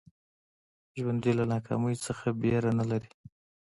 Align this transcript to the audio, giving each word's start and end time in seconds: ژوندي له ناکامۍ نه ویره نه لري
ژوندي 0.99 1.31
له 1.39 1.43
ناکامۍ 1.53 1.95
نه 2.05 2.31
ویره 2.41 2.71
نه 2.79 2.85
لري 2.91 3.11